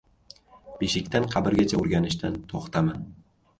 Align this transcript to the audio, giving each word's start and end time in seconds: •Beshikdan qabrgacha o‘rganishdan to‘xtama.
•Beshikdan 0.79 1.29
qabrgacha 1.35 1.83
o‘rganishdan 1.83 2.43
to‘xtama. 2.55 3.01